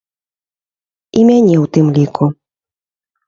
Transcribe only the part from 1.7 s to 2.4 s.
тым ліку.